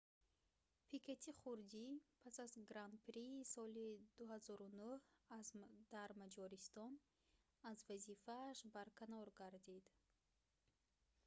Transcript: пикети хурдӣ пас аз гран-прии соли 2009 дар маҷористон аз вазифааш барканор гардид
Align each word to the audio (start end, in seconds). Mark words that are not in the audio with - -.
пикети 0.89 1.31
хурдӣ 1.39 1.85
пас 2.21 2.35
аз 2.45 2.53
гран-прии 2.69 3.47
соли 3.53 3.89
2009 4.19 5.93
дар 5.93 6.09
маҷористон 6.21 6.93
аз 7.71 7.79
вазифааш 7.89 8.57
барканор 8.75 9.27
гардид 9.39 9.85